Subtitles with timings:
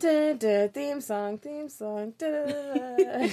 [0.00, 2.14] Da, da, theme song, theme song.
[2.16, 3.28] Da.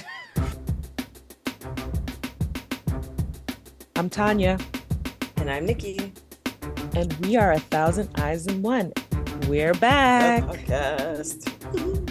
[3.96, 4.58] I'm Tanya.
[5.38, 6.12] And I'm Nikki.
[6.94, 8.92] And we are A Thousand Eyes in One.
[9.48, 10.46] We're back.
[10.46, 11.44] The podcast.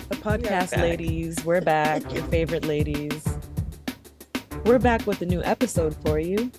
[0.10, 1.46] The podcast we ladies.
[1.46, 2.12] We're back.
[2.12, 3.24] Your favorite ladies.
[4.66, 6.52] We're back with a new episode for you.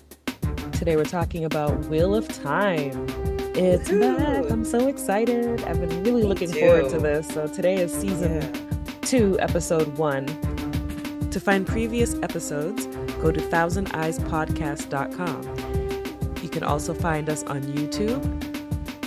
[0.71, 3.28] Today we're talking about Wheel of Time.
[3.61, 4.49] It's back.
[4.49, 5.65] I'm so excited.
[5.65, 6.61] I've been really Me looking too.
[6.61, 7.27] forward to this.
[7.27, 8.49] So today is season yeah.
[9.01, 10.27] two, episode one.
[11.29, 12.85] To find previous episodes,
[13.21, 16.37] go to thousandeyespodcast.com.
[16.41, 18.23] You can also find us on YouTube,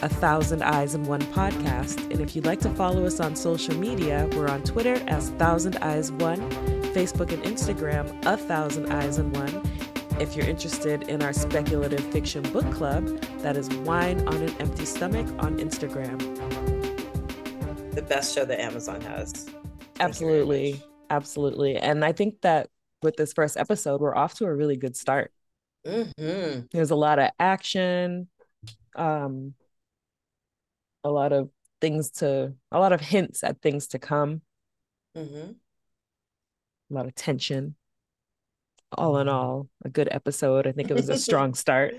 [0.02, 2.10] A Thousand Eyes in One Podcast.
[2.10, 5.77] And if you'd like to follow us on social media, we're on Twitter as Thousand
[5.77, 6.50] Eyes One,
[6.92, 9.62] Facebook and Instagram, A Thousand Eyes in One
[10.22, 13.04] if you're interested in our speculative fiction book club,
[13.40, 16.16] that is Wine on an Empty Stomach on Instagram.
[17.92, 19.50] The best show that Amazon has.
[19.98, 20.80] Absolutely.
[21.10, 21.77] Absolutely.
[21.77, 22.68] And I think that
[23.02, 25.32] with this first episode, we're off to a really good start.
[25.84, 26.66] Mm-hmm.
[26.70, 28.28] There's a lot of action,
[28.94, 29.54] um,
[31.02, 34.42] a lot of things to, a lot of hints at things to come,
[35.16, 35.50] mm-hmm.
[35.50, 37.75] a lot of tension
[38.96, 40.66] all in all, a good episode.
[40.66, 41.94] I think it was a strong start.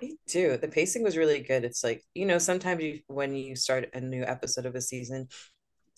[0.00, 0.58] Me too.
[0.60, 1.64] The pacing was really good.
[1.64, 5.28] It's like, you know, sometimes you, when you start a new episode of a season,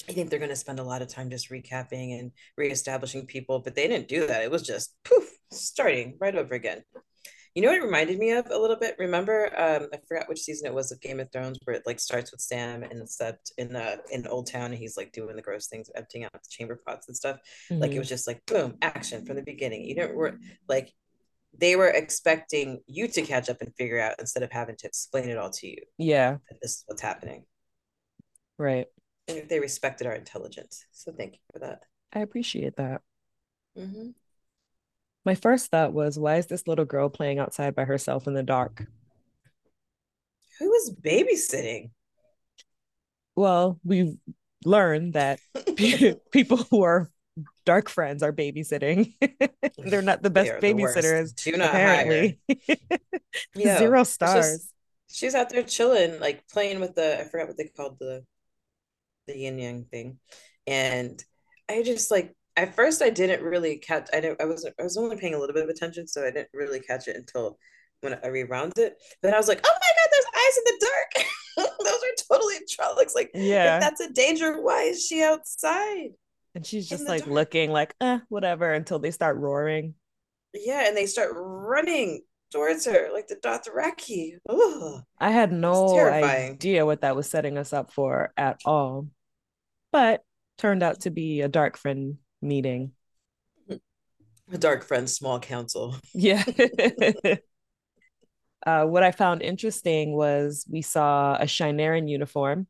[0.09, 3.61] I think they're going to spend a lot of time just recapping and reestablishing people,
[3.61, 4.43] but they didn't do that.
[4.43, 6.83] It was just poof, starting right over again.
[7.55, 8.97] You know what it reminded me of a little bit?
[8.99, 12.01] Remember, um, I forgot which season it was of Game of Thrones where it like
[12.01, 15.43] starts with Sam and stepped in the in Old Town and he's like doing the
[15.43, 17.39] gross things, emptying out the chamber pots and stuff.
[17.71, 17.81] Mm-hmm.
[17.81, 18.01] Like it mm-hmm.
[18.01, 19.85] was just like boom, action from the beginning.
[19.85, 20.93] You know, were like
[21.57, 25.29] they were expecting you to catch up and figure out instead of having to explain
[25.29, 25.79] it all to you.
[25.97, 26.37] Yeah.
[26.63, 27.45] this is what's happening.
[28.59, 28.87] Right.
[29.27, 30.85] And they respected our intelligence.
[30.93, 31.85] So thank you for that.
[32.13, 33.03] I appreciate that.
[33.77, 34.11] Mm-hmm.
[35.29, 38.43] My first thought was, why is this little girl playing outside by herself in the
[38.43, 38.87] dark?
[40.59, 41.91] Who is babysitting?
[43.37, 44.17] Well, we've
[44.65, 45.39] learned that
[46.33, 47.11] people who are
[47.67, 49.13] dark friends are babysitting.
[49.77, 51.35] They're not the best the babysitters.
[51.35, 52.41] Do not apparently.
[53.55, 54.47] Zero stars.
[54.47, 54.75] Just,
[55.11, 58.25] she's out there chilling, like playing with the I forgot what they called the
[59.27, 60.21] the yin yang thing.
[60.67, 61.23] And
[61.69, 64.97] I just like at first I didn't really catch I didn't I was I was
[64.97, 67.59] only paying a little bit of attention, so I didn't really catch it until
[68.01, 68.97] when I rewound it.
[69.23, 71.71] But I was like, oh my god, there's eyes in the dark.
[71.85, 73.15] Those are totally trollocs.
[73.15, 74.61] Like, yeah, that's a danger.
[74.61, 76.11] Why is she outside?
[76.55, 77.33] And she's just like dark?
[77.33, 79.95] looking like, uh, whatever, until they start roaring.
[80.53, 84.33] Yeah, and they start running towards her like the Dothraki.
[84.49, 85.03] Ugh.
[85.19, 89.09] I had no idea what that was setting us up for at all.
[89.93, 90.23] But
[90.57, 92.93] turned out to be a dark friend meeting.
[94.51, 95.97] A dark friend, small council.
[96.15, 96.43] Yeah.
[98.67, 102.67] uh, what I found interesting was we saw a Shienaran uniform.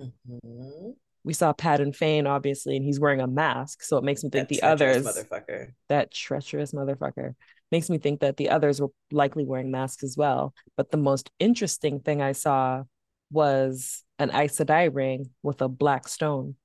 [0.00, 0.90] Mm-hmm.
[1.24, 3.82] We saw Padan Fain, obviously, and he's wearing a mask.
[3.82, 5.72] So it makes me think that the others, motherfucker.
[5.88, 7.34] that treacherous motherfucker,
[7.70, 10.54] makes me think that the others were likely wearing masks as well.
[10.76, 12.84] But the most interesting thing I saw
[13.30, 16.56] was an Aes Sedai ring with a black stone.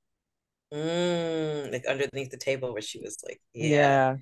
[0.73, 4.17] Mm, like underneath the table where she was like, yeah.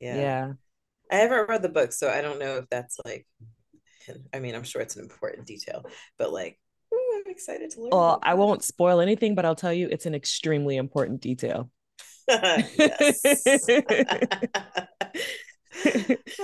[0.00, 0.16] yeah.
[0.16, 0.52] Yeah.
[1.10, 3.26] I haven't read the book, so I don't know if that's like
[4.34, 5.84] I mean, I'm sure it's an important detail,
[6.18, 6.58] but like
[6.92, 7.90] ooh, I'm excited to learn.
[7.92, 11.70] Well, I won't spoil anything, but I'll tell you it's an extremely important detail.
[12.28, 13.24] this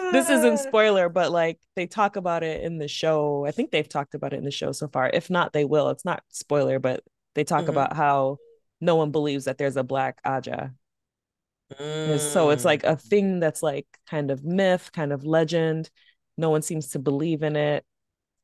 [0.03, 3.47] isn't spoiler, but like they talk about it in the show.
[3.47, 5.09] I think they've talked about it in the show so far.
[5.12, 5.91] If not, they will.
[5.91, 7.03] It's not spoiler, but
[7.34, 7.71] they talk mm-hmm.
[7.71, 8.38] about how
[8.81, 10.72] no one believes that there's a black Ajah.
[11.78, 12.19] Mm.
[12.19, 13.00] So it's like a mm.
[13.00, 15.91] thing that's like kind of myth, kind of legend.
[16.37, 17.84] No one seems to believe in it,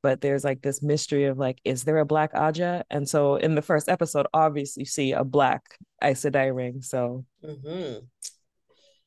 [0.03, 2.83] but there's like this mystery of like, is there a black Ajah?
[2.91, 5.63] And so in the first episode, obviously you see a black
[6.03, 6.83] Aes Sedai ring.
[6.83, 8.05] So mm-hmm.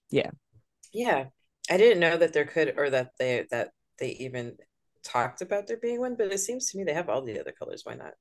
[0.10, 0.32] yeah,
[0.94, 1.26] yeah.
[1.70, 4.56] I didn't know that there could, or that they that they even
[5.04, 7.52] talked about there being one, but it seems to me they have all the other
[7.52, 7.82] colors.
[7.84, 8.14] Why not?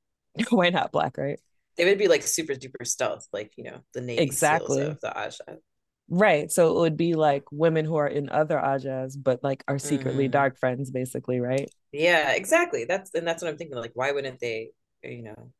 [0.50, 1.40] Why not black, right?
[1.76, 5.08] They would be like super duper stealth, like you know the Navy exactly of the
[5.08, 5.58] Ajah.
[6.08, 6.50] Right.
[6.52, 10.28] So it would be like women who are in other Ajahs, but like are secretly
[10.28, 10.30] mm.
[10.30, 11.68] dark friends, basically, right?
[11.92, 12.84] Yeah, exactly.
[12.84, 13.76] That's and that's what I'm thinking.
[13.76, 14.70] Like, why wouldn't they,
[15.02, 15.50] you know?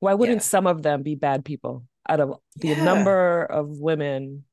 [0.00, 0.46] Why wouldn't yeah.
[0.46, 1.84] some of them be bad people?
[2.08, 2.84] Out of the yeah.
[2.84, 4.44] number of women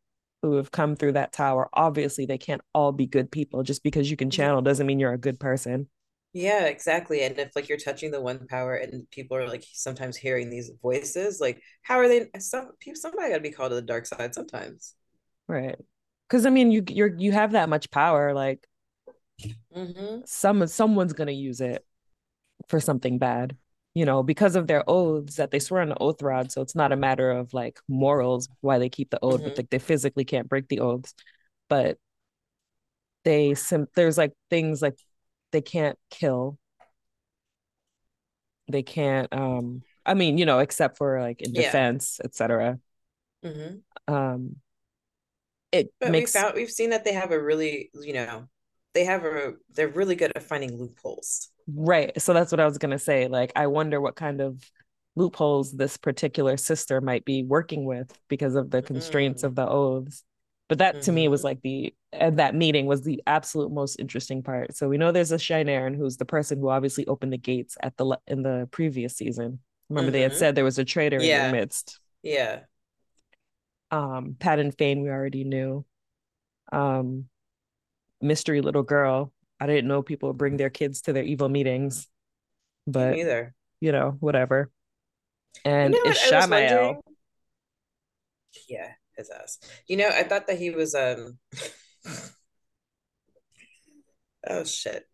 [0.41, 3.63] who have come through that tower, obviously they can't all be good people.
[3.63, 5.87] Just because you can channel doesn't mean you're a good person.
[6.33, 7.21] Yeah, exactly.
[7.21, 10.71] And if like you're touching the one power and people are like sometimes hearing these
[10.81, 14.33] voices, like how are they some people somebody gotta be called to the dark side
[14.33, 14.95] sometimes.
[15.47, 15.75] Right.
[16.29, 18.67] Cause I mean you you're you have that much power, like
[19.75, 20.21] mm-hmm.
[20.25, 21.85] some someone's gonna use it
[22.67, 23.55] for something bad,
[23.93, 26.51] you know, because of their oaths that they swear on the oath rod.
[26.51, 29.49] So it's not a matter of like morals why they keep the oath, mm-hmm.
[29.49, 31.13] but like they physically can't break the oaths.
[31.69, 31.99] But
[33.23, 34.97] they sim there's like things like
[35.53, 36.57] they can't kill.
[38.69, 42.27] They can't um I mean, you know, except for like in defense, yeah.
[42.27, 42.79] etc.
[43.45, 44.13] Mm-hmm.
[44.13, 44.55] Um
[45.71, 48.47] it but makes we found we've seen that they have a really, you know,
[48.93, 51.49] they have a they're really good at finding loopholes.
[51.67, 52.19] Right.
[52.21, 53.27] So that's what I was gonna say.
[53.27, 54.61] Like, I wonder what kind of
[55.15, 59.45] loopholes this particular sister might be working with because of the constraints mm.
[59.45, 60.23] of the oaths.
[60.69, 61.47] But that to me was mm-hmm.
[61.47, 64.75] like the and that meeting was the absolute most interesting part.
[64.75, 67.97] So we know there's a Shienaran who's the person who obviously opened the gates at
[67.97, 69.59] the in the previous season.
[69.89, 70.13] Remember mm-hmm.
[70.13, 70.39] they had mm-hmm.
[70.39, 71.45] said there was a traitor yeah.
[71.45, 71.99] in their midst.
[72.21, 72.59] Yeah.
[73.91, 75.85] Um, Padan Fain we already knew.
[76.71, 77.25] Um,
[78.21, 79.31] mystery little girl.
[79.59, 82.07] I didn't know people bring their kids to their evil meetings,
[82.87, 84.71] but either you know, whatever.
[85.65, 87.01] And you know.
[88.69, 89.59] Yeah, his ass.
[89.87, 91.37] You know, I thought that he was um
[94.47, 95.05] oh shit.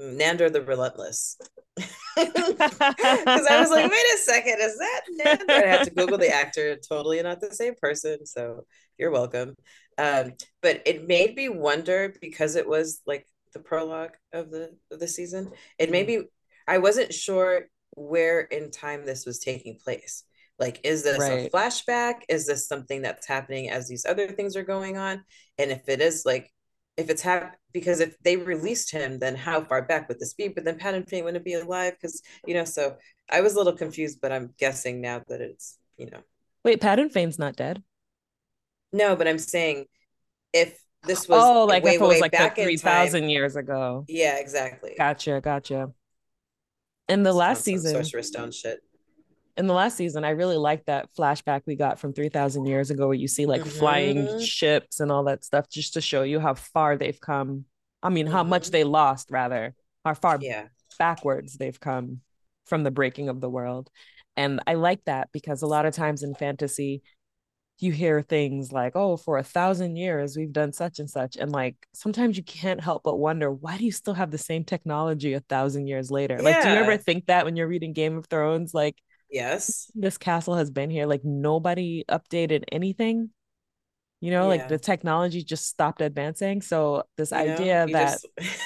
[0.00, 1.36] Nandor the Relentless.
[2.16, 5.50] Because I was like, wait a second, is that Nandor?
[5.50, 8.26] I had to Google the actor, totally not the same person.
[8.26, 8.66] So
[8.98, 9.54] you're welcome.
[9.96, 14.98] Um, but it made me wonder because it was like the prologue of the of
[14.98, 15.52] the season.
[15.78, 16.22] It made mm-hmm.
[16.22, 16.28] me
[16.66, 17.66] I wasn't sure
[17.96, 20.24] where in time this was taking place.
[20.60, 21.46] Like, is this right.
[21.46, 22.16] a flashback?
[22.28, 25.24] Is this something that's happening as these other things are going on?
[25.58, 26.52] And if it is like
[26.98, 30.48] if it's hap because if they released him, then how far back would this be?
[30.48, 32.64] But then Padan Fain wouldn't be alive because you know.
[32.64, 32.96] So
[33.30, 36.20] I was a little confused, but I'm guessing now that it's you know.
[36.62, 37.82] Wait, Padan Fain's not dead.
[38.92, 39.86] No, but I'm saying
[40.52, 44.04] if this was oh, like way, if it was like back three thousand years ago.
[44.08, 44.94] Yeah, exactly.
[44.98, 45.90] Gotcha, gotcha.
[47.08, 48.80] In the last season, Sorcerer's Stone shit.
[49.56, 52.90] In the last season, I really liked that flashback we got from three thousand years
[52.90, 53.78] ago, where you see like mm-hmm.
[53.78, 57.64] flying ships and all that stuff, just to show you how far they've come.
[58.02, 58.34] I mean, mm-hmm.
[58.34, 58.72] how much mm-hmm.
[58.72, 59.74] they lost, rather,
[60.04, 60.68] how far yeah.
[60.98, 62.20] backwards they've come
[62.66, 63.90] from the breaking of the world.
[64.36, 67.02] And I like that because a lot of times in fantasy,
[67.80, 71.36] you hear things like, oh, for a thousand years, we've done such and such.
[71.36, 74.64] And like sometimes you can't help but wonder, why do you still have the same
[74.64, 76.36] technology a thousand years later?
[76.36, 76.42] Yeah.
[76.42, 78.72] Like, do you ever think that when you're reading Game of Thrones?
[78.72, 78.96] Like,
[79.30, 83.30] yes, this castle has been here, like, nobody updated anything.
[84.20, 84.48] You know, yeah.
[84.48, 86.60] like the technology just stopped advancing.
[86.60, 88.18] So, this you idea know, that.
[88.38, 88.60] Just...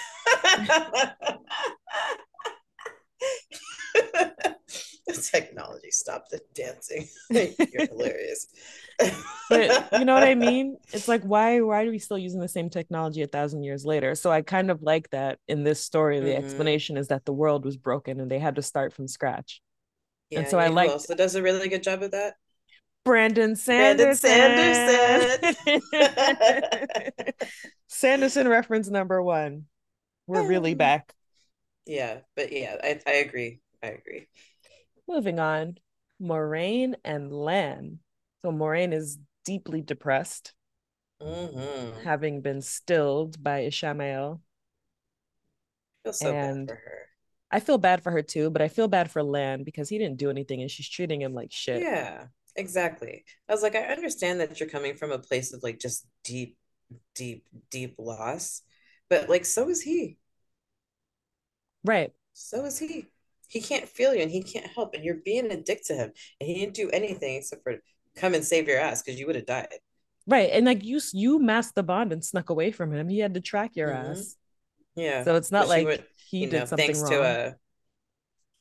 [5.06, 7.08] the technology stopped the dancing.
[7.30, 8.46] You're hilarious.
[9.48, 10.76] but you know what I mean?
[10.92, 14.14] It's like why why are we still using the same technology a thousand years later?
[14.14, 16.20] So I kind of like that in this story.
[16.20, 16.44] The mm-hmm.
[16.44, 19.60] explanation is that the world was broken and they had to start from scratch.
[20.30, 22.34] Yeah, and so I like also does a really good job of that.
[23.04, 24.30] Brandon Sanderson.
[24.30, 27.32] Brandon Sanderson.
[27.88, 29.66] Sanderson reference number one.
[30.26, 31.12] We're really back.
[31.86, 33.60] Yeah, but yeah, I, I agree.
[33.82, 34.26] I agree.
[35.06, 35.76] Moving on,
[36.20, 37.98] Moiraine and Lan.
[38.42, 40.54] So Moiraine is deeply depressed,
[41.22, 42.00] mm-hmm.
[42.04, 44.40] having been stilled by Ishamael.
[46.00, 47.08] I feel so and bad for her.
[47.54, 50.18] I feel bad for her too, but I feel bad for Lan because he didn't
[50.18, 51.80] do anything and she's treating him like shit.
[51.80, 52.24] Yeah,
[52.56, 53.24] exactly.
[53.48, 56.58] I was like, I understand that you're coming from a place of like just deep,
[57.14, 58.62] deep, deep loss,
[59.08, 60.18] but like, so is he.
[61.84, 62.12] Right.
[62.32, 63.06] So is he
[63.46, 66.10] he can't feel you and he can't help and you're being a dick to him
[66.40, 67.76] and he didn't do anything except for
[68.16, 69.68] come and save your ass because you would have died
[70.26, 73.34] right and like you you masked the bond and snuck away from him he had
[73.34, 74.12] to track your mm-hmm.
[74.12, 74.36] ass
[74.96, 77.10] yeah so it's not like he did know, something thanks wrong.
[77.10, 77.52] to uh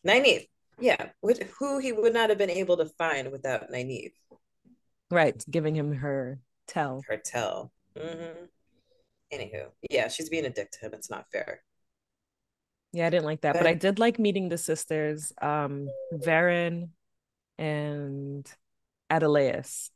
[0.06, 0.48] Nynaeve
[0.80, 4.14] yeah with who he would not have been able to find without Nynaeve
[5.12, 8.46] right giving him her tell her tell mm-hmm.
[9.34, 11.62] anywho yeah she's being a dick to him it's not fair
[12.94, 16.90] yeah, I didn't like that, but, but I did like meeting the sisters, um, Verin
[17.58, 18.50] and
[19.12, 19.90] Adeleas.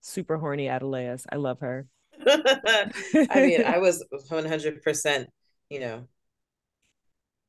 [0.00, 1.24] Super horny Adeleas.
[1.30, 1.86] I love her.
[2.26, 2.90] I
[3.36, 5.26] mean, I was 100%,
[5.70, 6.08] you know,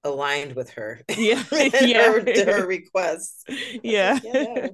[0.05, 1.01] aligned with her.
[1.17, 1.43] Yeah.
[1.51, 2.11] yeah.
[2.11, 3.43] her, her requests.
[3.83, 4.13] Yeah.
[4.13, 4.67] Like, yeah.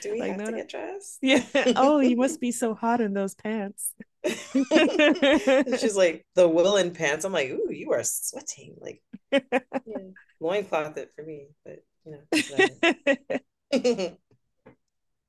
[0.00, 1.18] Do we like, have no, to get dressed?
[1.20, 1.44] Yeah.
[1.76, 3.92] Oh, you must be so hot in those pants.
[4.24, 7.26] She's like the woolen pants.
[7.26, 8.76] I'm like, ooh, you are sweating.
[8.80, 9.40] Like, yeah,
[10.40, 12.22] loincloth it for me, but you know.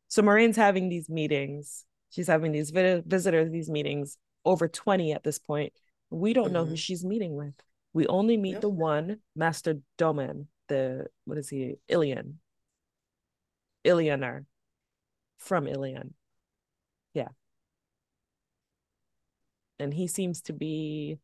[0.07, 1.83] so Moiraine's having these meetings.
[2.11, 5.73] She's having these visitors, these meetings, over 20 at this point.
[6.09, 6.53] We don't mm-hmm.
[6.53, 6.75] know who mm-hmm.
[6.75, 7.55] she's meeting with.
[7.95, 11.77] We only meet the one, Master Domon, the what is he?
[11.89, 12.35] Illian.
[13.83, 14.45] Illianer.
[15.39, 16.11] From Illian.
[17.15, 17.29] Yeah
[19.79, 21.17] and he seems to be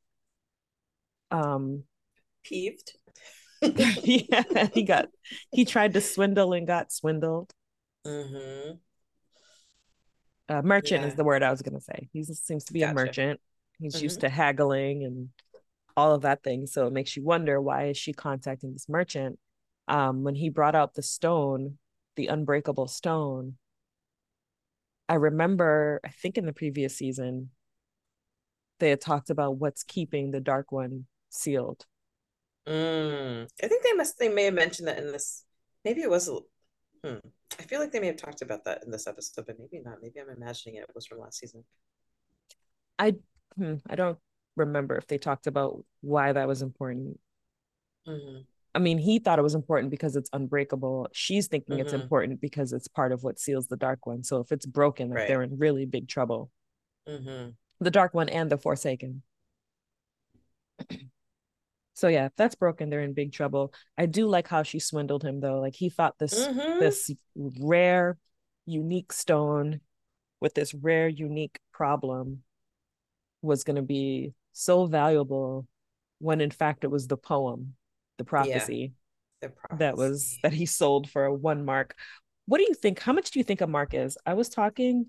[1.29, 1.83] um
[2.43, 2.93] peeved
[3.61, 5.07] yeah he got
[5.51, 7.51] he tried to swindle and got swindled
[8.05, 8.71] mm-hmm.
[10.49, 11.07] uh, merchant yeah.
[11.07, 12.91] is the word i was going to say he seems to be gotcha.
[12.91, 13.39] a merchant
[13.79, 14.03] he's mm-hmm.
[14.03, 15.29] used to haggling and
[15.97, 19.39] all of that thing so it makes you wonder why is she contacting this merchant
[19.87, 21.77] um when he brought out the stone
[22.15, 23.55] the unbreakable stone
[25.09, 27.49] i remember i think in the previous season
[28.81, 31.85] they had talked about what's keeping the dark one sealed.
[32.67, 34.17] Mm, I think they must.
[34.19, 35.45] They may have mentioned that in this.
[35.85, 36.29] Maybe it was.
[37.03, 37.17] Hmm,
[37.59, 39.99] I feel like they may have talked about that in this episode, but maybe not.
[40.01, 41.63] Maybe I'm imagining it, it was from last season.
[42.99, 43.15] I
[43.55, 44.17] hmm, I don't
[44.55, 47.19] remember if they talked about why that was important.
[48.07, 48.41] Mm-hmm.
[48.73, 51.09] I mean, he thought it was important because it's unbreakable.
[51.11, 51.81] She's thinking mm-hmm.
[51.81, 54.23] it's important because it's part of what seals the dark one.
[54.23, 55.27] So if it's broken, like right.
[55.27, 56.49] they're in really big trouble.
[57.07, 57.49] Mm-hmm
[57.81, 59.23] the dark one and the forsaken
[61.93, 65.23] so yeah if that's broken they're in big trouble i do like how she swindled
[65.23, 66.79] him though like he thought this mm-hmm.
[66.79, 68.17] this rare
[68.65, 69.81] unique stone
[70.39, 72.43] with this rare unique problem
[73.41, 75.67] was going to be so valuable
[76.19, 77.73] when in fact it was the poem
[78.17, 78.93] the prophecy,
[79.41, 79.79] yeah, the prophecy.
[79.79, 81.95] that was that he sold for one mark
[82.45, 85.07] what do you think how much do you think a mark is i was talking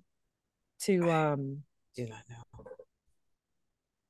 [0.80, 1.62] to um
[1.94, 2.64] do not know.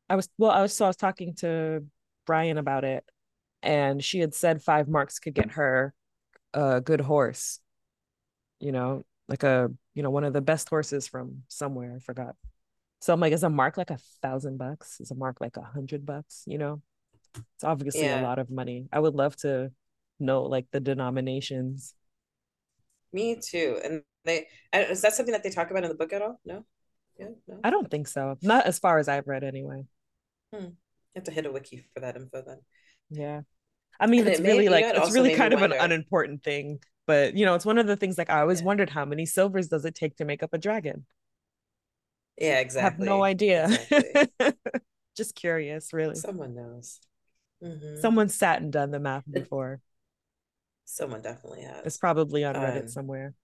[0.09, 1.85] I was well, I was so I was talking to
[2.27, 3.05] Brian about it,
[3.63, 5.95] and she had said five marks could get her
[6.53, 7.61] a good horse.
[8.61, 11.95] You know, like a you know one of the best horses from somewhere.
[11.97, 12.37] I forgot.
[13.03, 15.01] So I'm like, is a mark like a thousand bucks?
[15.01, 16.45] Is a mark like a hundred bucks?
[16.47, 16.83] You know,
[17.35, 18.21] it's obviously yeah.
[18.21, 18.87] a lot of money.
[18.93, 19.73] I would love to
[20.21, 21.95] know like the denominations.
[23.13, 23.81] Me too.
[23.83, 26.41] And they is that something that they talk about in the book at all?
[26.45, 26.65] No.
[27.19, 27.59] Yeah, no.
[27.65, 28.39] I don't think so.
[28.41, 29.85] Not as far as I've read, anyway.
[30.55, 30.65] Hmm.
[30.65, 32.61] You have to hit a wiki for that info then.
[33.11, 33.41] Yeah,
[33.99, 35.75] I mean, and it's it really like it's really kind of wonder.
[35.75, 36.79] an unimportant thing,
[37.09, 38.67] but you know, it's one of the things like I always yeah.
[38.67, 41.05] wondered how many silvers does it take to make up a dragon.
[42.39, 43.07] Yeah, exactly.
[43.07, 43.69] I have no idea.
[43.91, 44.53] Exactly.
[45.17, 46.15] Just curious, really.
[46.15, 47.01] Someone knows.
[47.63, 48.01] Mm-hmm.
[48.01, 49.81] Someone sat and done the math before.
[50.85, 51.85] Someone definitely has.
[51.85, 53.35] It's probably on Reddit um, somewhere.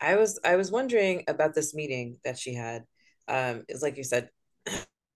[0.00, 2.84] I was I was wondering about this meeting that she had.
[3.28, 4.28] Um, it's like you said,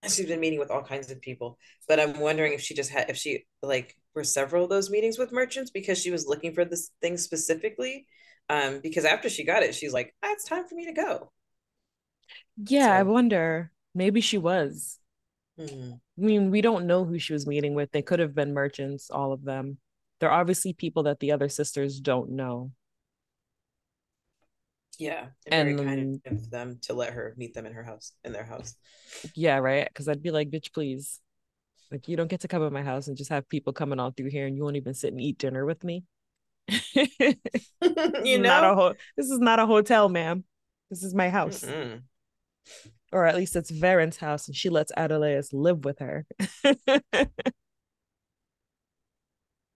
[0.04, 3.10] she's been meeting with all kinds of people, but I'm wondering if she just had
[3.10, 6.64] if she like were several of those meetings with merchants because she was looking for
[6.64, 8.06] this thing specifically.
[8.48, 11.32] Um, because after she got it, she's like, ah, "It's time for me to go."
[12.56, 12.92] Yeah, so.
[12.92, 13.70] I wonder.
[13.94, 14.98] Maybe she was.
[15.58, 15.92] Mm-hmm.
[15.92, 17.90] I mean, we don't know who she was meeting with.
[17.92, 19.78] They could have been merchants, all of them.
[20.20, 22.72] They're obviously people that the other sisters don't know.
[24.98, 28.32] Yeah, and, very kind of them to let her meet them in her house, in
[28.32, 28.74] their house.
[29.34, 29.86] Yeah, right.
[29.86, 31.20] Because I'd be like, bitch, please,
[31.90, 34.10] like you don't get to come in my house and just have people coming all
[34.10, 36.04] through here, and you won't even sit and eat dinner with me.
[36.94, 40.44] you know, ho- this is not a hotel, ma'am.
[40.88, 41.60] This is my house.
[41.62, 42.00] Mm-mm.
[43.12, 46.26] Or at least it's Verin's house, and she lets Adeleas live with her.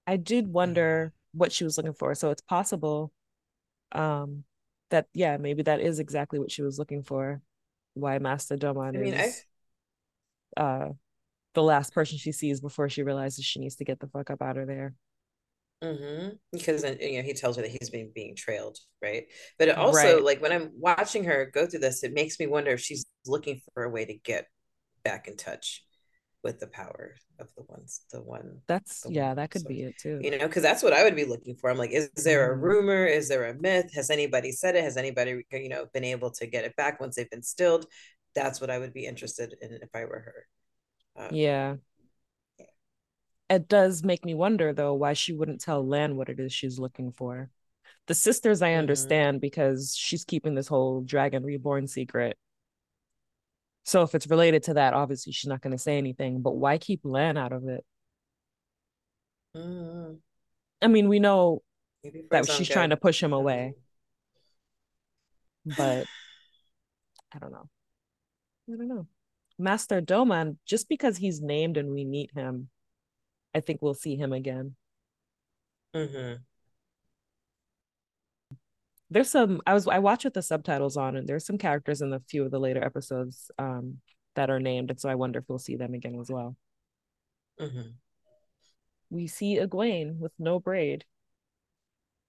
[0.06, 2.14] I did wonder what she was looking for.
[2.14, 3.12] So it's possible
[3.92, 4.44] um
[4.90, 7.40] that yeah maybe that is exactly what she was looking for
[7.94, 9.44] why master Domon I mean, is
[10.56, 10.60] I...
[10.60, 10.88] uh
[11.54, 14.42] the last person she sees before she realizes she needs to get the fuck up
[14.42, 14.94] out of there
[15.82, 16.28] mm-hmm.
[16.52, 19.24] because you know he tells her that he's been being trailed right?
[19.58, 20.24] But it also right.
[20.24, 23.60] like when i'm watching her go through this it makes me wonder if she's looking
[23.74, 24.46] for a way to get
[25.04, 25.84] back in touch
[26.42, 29.36] with the power of the ones the one that's the yeah one.
[29.36, 30.20] that could so, be it too.
[30.22, 31.70] You know because that's what i would be looking for.
[31.70, 32.64] I'm like is, there a mm-hmm.
[32.64, 33.06] rumor?
[33.06, 33.92] Is there a myth?
[33.94, 34.84] Has anybody said it?
[34.84, 37.86] Has anybody you know been able to get it back once they've been stilled?
[38.34, 40.20] That's what i would be interested in if i were
[41.16, 41.24] her.
[41.24, 41.74] Um, yeah
[43.50, 46.78] it does make me wonder though why she wouldn't tell lan what it is she's
[46.78, 47.50] looking for
[48.06, 48.78] the sisters i mm-hmm.
[48.78, 49.42] understand mm-hmm.
[49.42, 52.38] because she's keeping this whole dragon reborn secret
[53.84, 56.42] so if it's related to that, obviously she's not going to say anything.
[56.42, 57.84] But why keep Lan out of it?
[59.56, 60.18] Mm.
[60.82, 61.62] I mean, we know
[62.30, 62.72] that she's good.
[62.74, 63.74] trying to push him away,
[65.66, 65.76] mm-hmm.
[65.76, 66.06] but
[67.34, 67.68] I don't know.
[68.72, 69.06] I don't know.
[69.58, 72.68] Master Domon, just because he's named and we meet him,
[73.54, 74.76] I think we'll see him again.
[75.94, 76.36] Mm-hmm.
[79.12, 82.12] There's some I was I watched with the subtitles on, and there's some characters in
[82.12, 83.98] a few of the later episodes um,
[84.36, 86.56] that are named, and so I wonder if we'll see them again as well.
[87.60, 87.90] Mm-hmm.
[89.10, 91.04] We see Egwene with no braid.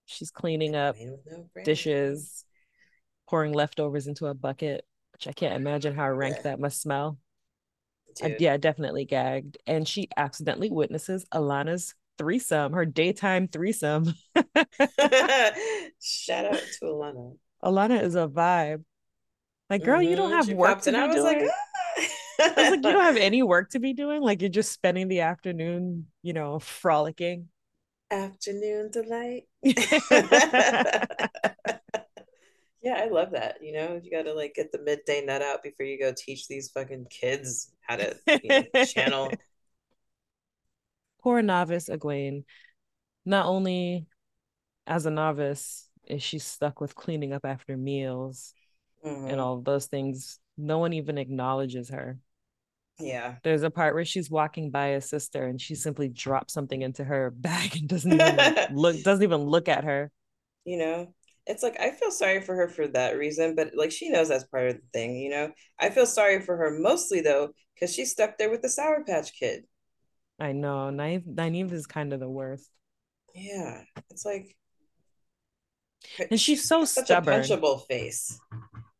[0.05, 2.43] She's cleaning up no dishes,
[3.29, 7.19] pouring leftovers into a bucket, which I can't imagine how rank that must smell.
[8.39, 9.57] Yeah, definitely gagged.
[9.67, 14.13] And she accidentally witnesses Alana's threesome, her daytime threesome.
[14.35, 14.45] Shout
[16.45, 17.37] out to Alana.
[17.63, 18.83] Alana is a vibe.
[19.69, 20.09] Like, girl, mm-hmm.
[20.09, 20.35] you don't mm-hmm.
[20.35, 21.23] have she work to be doing.
[21.23, 22.05] Like, ah.
[22.39, 24.21] I was like, you don't have any work to be doing.
[24.21, 27.47] Like, you're just spending the afternoon, you know, frolicking.
[28.09, 29.43] Afternoon delight.
[32.81, 33.57] Yeah, I love that.
[33.61, 36.47] You know, you got to like get the midday nut out before you go teach
[36.47, 39.31] these fucking kids how to you know, channel.
[41.23, 42.43] Poor novice Egwene.
[43.25, 44.07] Not only
[44.87, 48.53] as a novice is she stuck with cleaning up after meals
[49.05, 49.27] mm-hmm.
[49.27, 52.17] and all those things, no one even acknowledges her.
[52.99, 53.35] Yeah.
[53.43, 57.03] There's a part where she's walking by a sister and she simply drops something into
[57.03, 60.11] her bag and doesn't even look doesn't even look at her.
[60.65, 61.13] You know,
[61.47, 64.43] it's like I feel sorry for her for that reason, but like she knows that's
[64.45, 65.51] part of the thing, you know.
[65.79, 69.33] I feel sorry for her mostly though, because she's stuck there with the Sour Patch
[69.33, 69.63] Kid.
[70.39, 70.89] I know.
[70.91, 72.69] Nynaeve, Nynaeve is kind of the worst.
[73.33, 74.55] Yeah, it's like,
[76.29, 77.33] and she's so such stubborn.
[77.33, 78.39] a punchable face.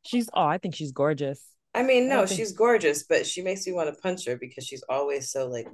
[0.03, 1.43] She's oh, I think she's gorgeous.
[1.73, 2.39] I mean, no, I think...
[2.39, 5.67] she's gorgeous, but she makes me want to punch her because she's always so like.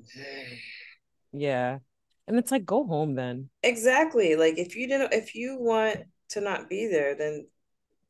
[1.31, 1.79] yeah,
[2.27, 3.49] and it's like go home then.
[3.63, 4.35] Exactly.
[4.35, 7.47] Like if you didn't, if you want to not be there, then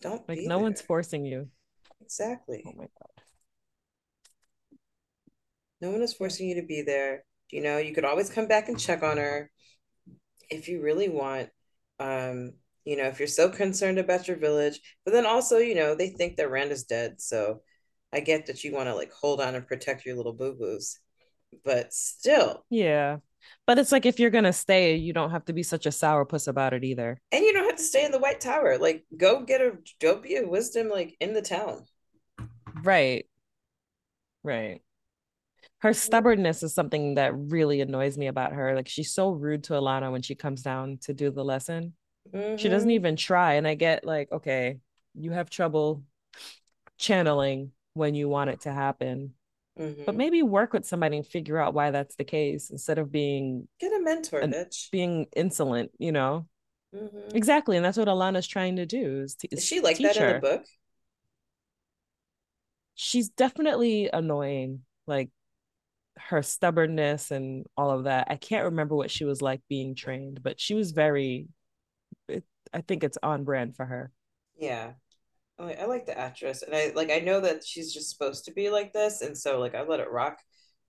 [0.02, 0.64] don't like no there.
[0.64, 1.50] one's forcing you.
[2.02, 2.64] Exactly.
[2.66, 3.24] Oh my god.
[5.82, 7.24] No one is forcing you to be there.
[7.52, 9.52] You know, you could always come back and check on her
[10.50, 11.50] if you really want.
[12.00, 12.54] Um,
[12.86, 16.10] you know, if you're so concerned about your village, but then also, you know, they
[16.10, 17.22] think that Rand is dead.
[17.22, 17.62] So
[18.14, 21.00] I get that you want to like hold on and protect your little boo-boos.
[21.66, 22.66] But still.
[22.70, 23.18] Yeah.
[23.66, 26.48] But it's like if you're gonna stay, you don't have to be such a sourpuss
[26.48, 27.20] about it either.
[27.32, 28.78] And you don't have to stay in the White Tower.
[28.78, 31.86] Like, go get a go be a wisdom like in the town.
[32.84, 33.26] Right.
[34.44, 34.82] Right.
[35.80, 38.76] Her stubbornness is something that really annoys me about her.
[38.76, 41.94] Like she's so rude to Alana when she comes down to do the lesson.
[42.34, 42.58] Mm-hmm.
[42.58, 42.96] She doesn't mm-hmm.
[42.96, 43.54] even try.
[43.54, 44.80] And I get like, okay,
[45.14, 46.04] you have trouble
[46.98, 49.34] channeling when you want it to happen.
[49.80, 50.04] Mm-hmm.
[50.06, 53.68] But maybe work with somebody and figure out why that's the case instead of being
[53.80, 54.90] get a mentor, bitch.
[54.92, 56.48] Being insolent, you know.
[56.96, 57.36] Mm-hmm.
[57.36, 59.22] Exactly, and that's what Alana's trying to do.
[59.22, 60.66] Is, is she like that in the book?
[62.96, 65.30] She's definitely annoying, like
[66.18, 68.28] her stubbornness and all of that.
[68.30, 71.48] I can't remember what she was like being trained, but she was very.
[72.28, 74.12] It, I think it's on brand for her.
[74.58, 74.94] Yeah,
[75.60, 78.52] I, I like the actress, and I like I know that she's just supposed to
[78.52, 80.40] be like this, and so like I let it rock.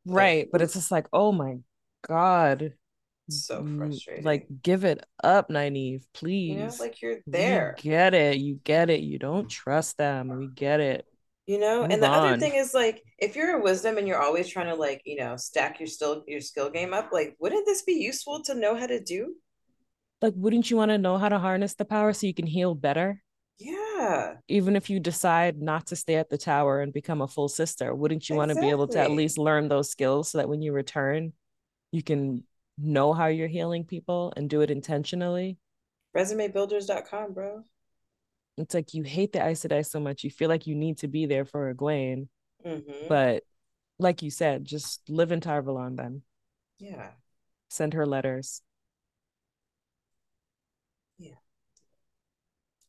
[0.06, 1.58] Right, but, but it's just like, oh my
[2.06, 2.74] god,
[3.28, 4.24] so mm, frustrating.
[4.24, 6.54] Like, give it up, Nynaeve, please.
[6.54, 7.76] You know, like you're there.
[7.78, 8.38] You get it.
[8.38, 9.00] You get it.
[9.00, 10.36] You don't trust them.
[10.38, 11.06] We get it.
[11.46, 12.34] You know, Move and the on.
[12.34, 15.16] other thing is like, if you're a wisdom and you're always trying to like, you
[15.16, 18.76] know, stack your still your skill game up, like, wouldn't this be useful to know
[18.76, 19.34] how to do?
[20.22, 22.74] Like, wouldn't you want to know how to harness the power so you can heal
[22.74, 23.22] better?
[23.58, 23.87] Yeah.
[24.48, 27.94] Even if you decide not to stay at the tower and become a full sister,
[27.94, 28.38] wouldn't you exactly.
[28.38, 31.32] want to be able to at least learn those skills so that when you return,
[31.92, 32.44] you can
[32.76, 35.58] know how you're healing people and do it intentionally?
[36.16, 37.64] Resumebuilders.com, bro.
[38.56, 40.24] It's like you hate the Aes Sedai so much.
[40.24, 42.28] You feel like you need to be there for Egwene.
[42.66, 43.08] Mm-hmm.
[43.08, 43.44] But
[43.98, 46.22] like you said, just live in Tar Valon then.
[46.78, 47.10] Yeah.
[47.68, 48.62] Send her letters.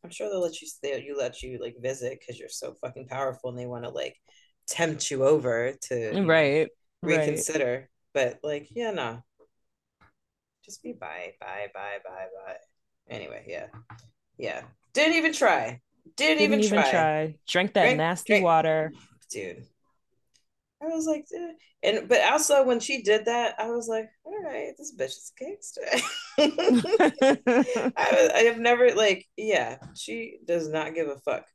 [0.04, 3.08] I'm sure they'll let you they you let you like visit because you're so fucking
[3.08, 4.16] powerful and they want to like
[4.68, 6.70] tempt you over to right
[7.02, 7.66] reconsider.
[7.66, 7.88] Right.
[8.14, 9.24] But like, yeah, no.
[10.64, 12.58] Just be bye, bye, bye, bye, bye.
[13.10, 13.68] Anyway, yeah.
[14.38, 14.62] Yeah.
[14.94, 15.82] Didn't even try.
[16.16, 16.92] Didn't, Didn't even, even try.
[16.92, 17.36] try.
[17.48, 18.92] Drank that nasty water.
[19.32, 19.66] Dude.
[20.82, 21.52] I was like, eh.
[21.84, 25.34] and but also when she did that, I was like, all right, this bitch is
[25.36, 25.82] a gangster.
[27.98, 31.46] I, I have never like, yeah, she does not give a fuck.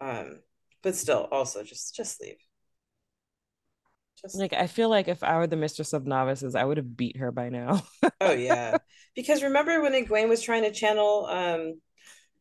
[0.00, 0.40] Um,
[0.82, 2.36] but still, also just just leave.
[4.22, 6.96] Just like I feel like if I were the mistress of novices, I would have
[6.96, 7.82] beat her by now.
[8.22, 8.78] oh yeah,
[9.14, 11.80] because remember when Egwene was trying to channel, um,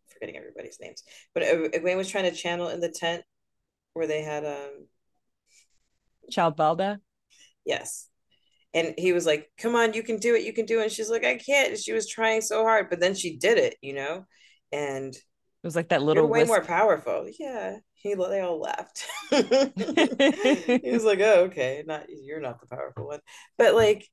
[0.08, 3.24] forgetting everybody's names, but Egwene was trying to channel in the tent
[3.94, 4.88] where they had um
[6.32, 6.98] Child Valda.
[7.66, 8.10] Yes.
[8.74, 10.44] And he was like, "Come on, you can do it.
[10.44, 12.90] You can do it." And she's like, "I can't." And she was trying so hard,
[12.90, 14.26] but then she did it, you know.
[14.72, 16.28] And it was like that little.
[16.28, 16.48] Way wisp.
[16.50, 17.30] more powerful.
[17.40, 17.78] Yeah.
[17.94, 19.06] He they all laughed.
[19.30, 23.22] he was like, "Oh, okay, not you're not the powerful one,"
[23.58, 24.10] but like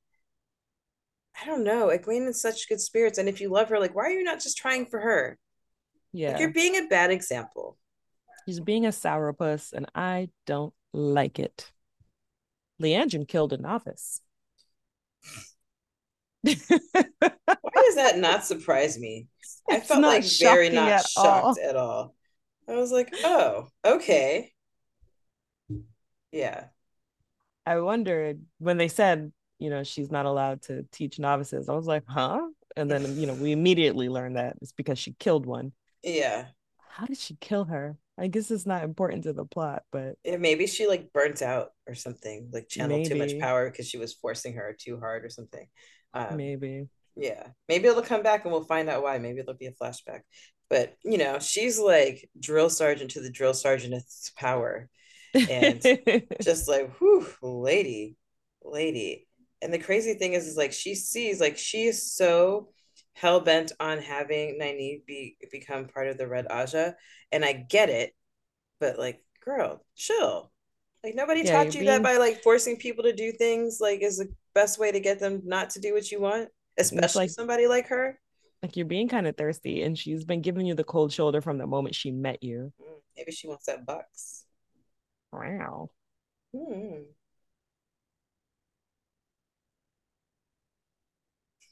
[1.41, 1.87] I don't know.
[1.87, 3.17] Egwene is such good spirits.
[3.17, 5.37] And if you love her, like, why are you not just trying for her?
[6.13, 6.31] Yeah.
[6.31, 7.77] Like, you're being a bad example.
[8.45, 11.71] He's being a sourpuss, and I don't like it.
[12.81, 14.21] Liandrin killed a novice.
[16.43, 19.27] why does that not surprise me?
[19.69, 21.69] I felt like very not at shocked all.
[21.69, 22.15] at all.
[22.67, 24.51] I was like, oh, okay.
[26.31, 26.65] Yeah.
[27.65, 31.69] I wondered when they said you know, she's not allowed to teach novices.
[31.69, 32.41] I was like, huh?
[32.75, 35.71] And then, you know, we immediately learned that it's because she killed one.
[36.01, 36.47] Yeah.
[36.91, 37.97] How did she kill her?
[38.17, 41.71] I guess it's not important to the plot, but yeah, maybe she like burnt out
[41.87, 43.09] or something, like channeled maybe.
[43.09, 45.67] too much power because she was forcing her too hard or something.
[46.13, 46.87] Um, maybe.
[47.15, 47.47] Yeah.
[47.67, 49.17] Maybe it'll come back and we'll find out why.
[49.17, 50.21] Maybe it'll be a flashback.
[50.69, 54.89] But you know, she's like drill sergeant to the drill sergeant's power.
[55.33, 55.81] And
[56.41, 58.17] just like, whew, lady,
[58.63, 59.27] lady
[59.61, 62.69] and the crazy thing is, is like she sees like she is so
[63.13, 66.95] hell bent on having Nynaeve be become part of the Red Ajah,
[67.31, 68.15] and I get it,
[68.79, 70.51] but like, girl, chill.
[71.03, 71.85] Like nobody yeah, taught you being...
[71.85, 75.19] that by like forcing people to do things like is the best way to get
[75.19, 78.19] them not to do what you want, especially like, somebody like her.
[78.61, 81.57] Like you're being kind of thirsty, and she's been giving you the cold shoulder from
[81.57, 82.71] the moment she met you.
[82.79, 84.45] Mm, maybe she wants that bucks.
[85.31, 85.89] Wow.
[86.55, 87.03] Hmm.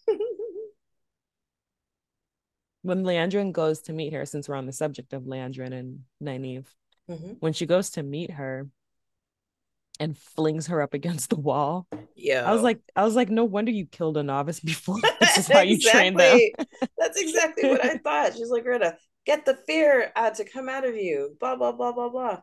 [2.89, 6.65] when Liandrin goes to meet her, since we're on the subject of Liandrin and Nynaeve,
[7.07, 7.33] mm-hmm.
[7.39, 8.67] when she goes to meet her
[9.99, 11.87] and flings her up against the wall.
[12.15, 12.49] Yeah.
[12.49, 14.97] I was like, I was like, no wonder you killed a novice before.
[15.19, 16.39] This is how you train them.
[16.97, 18.33] That's exactly what I thought.
[18.35, 21.37] She's like, Greta, get the fear out to come out of you.
[21.39, 22.41] Blah blah blah blah blah.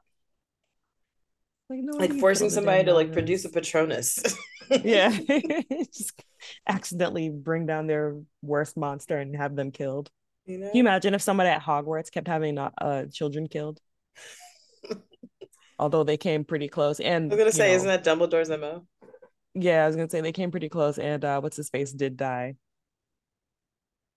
[1.68, 4.22] Like, no, like forcing somebody to like produce a Patronus.
[4.84, 5.10] yeah.
[5.92, 6.22] Just
[6.68, 10.10] accidentally bring down their worst monster and have them killed.
[10.46, 10.66] You know?
[10.68, 13.80] Can you imagine if somebody at Hogwarts kept having uh children killed?
[15.78, 17.00] Although they came pretty close.
[17.00, 18.86] And I was gonna say, know, isn't that Dumbledore's MO?
[19.54, 22.16] Yeah, I was gonna say they came pretty close, and uh what's his face did
[22.16, 22.54] die.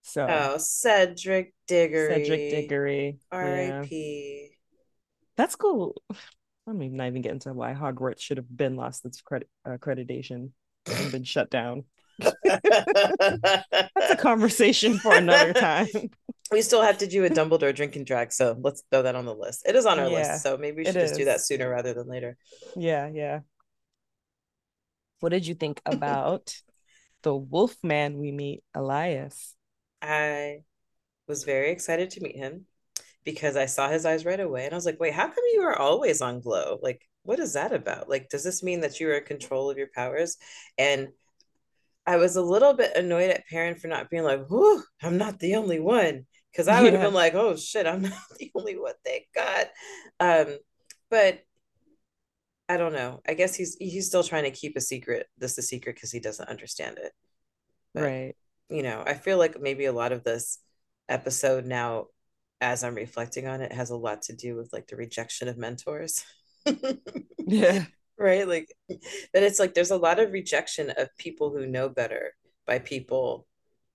[0.02, 2.24] So Oh, Cedric Diggory.
[2.24, 3.18] Cedric Diggory.
[3.30, 4.48] R.I.P.
[4.50, 4.56] Yeah.
[5.36, 6.00] That's cool.
[6.68, 10.50] I'm not even get into why Hogwarts should have been lost its credit uh, accreditation
[10.86, 11.84] and been shut down.
[12.44, 15.88] That's a conversation for another time.
[16.50, 19.34] We still have to do a Dumbledore drinking drag, so let's throw that on the
[19.34, 19.66] list.
[19.66, 21.18] It is on our yeah, list, so maybe we should just is.
[21.18, 22.36] do that sooner rather than later.
[22.76, 23.40] Yeah, yeah.
[25.20, 26.54] What did you think about
[27.22, 29.54] the wolf man we meet, Elyas?
[30.02, 30.62] I
[31.28, 32.66] was very excited to meet him
[33.24, 35.62] because I saw his eyes right away and I was like, wait, how come you
[35.62, 36.78] are always on glow?
[36.82, 38.08] Like, what is that about?
[38.08, 40.36] Like, does this mean that you are in control of your powers?
[40.78, 41.08] And
[42.06, 45.38] I was a little bit annoyed at Perrin for not being like, whoo, I'm not
[45.38, 46.26] the only one.
[46.56, 49.68] Cause I would have been like, oh shit, I'm not the only one, thank God.
[50.18, 50.58] Um,
[51.10, 51.40] but
[52.68, 53.20] I don't know.
[53.26, 56.20] I guess he's he's still trying to keep a secret, this a secret because he
[56.20, 57.12] doesn't understand it.
[57.94, 58.36] But, right.
[58.68, 60.58] You know, I feel like maybe a lot of this
[61.08, 62.06] episode now
[62.60, 65.58] as I'm reflecting on it, has a lot to do with like the rejection of
[65.58, 66.24] mentors.
[67.38, 67.84] yeah.
[68.18, 68.46] Right.
[68.46, 72.34] Like that it's like there's a lot of rejection of people who know better
[72.66, 73.46] by people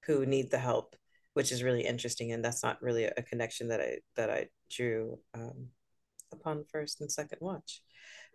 [0.07, 0.95] who need the help,
[1.35, 2.31] which is really interesting.
[2.31, 5.67] And that's not really a connection that I that I drew um,
[6.33, 7.81] upon first and second watch.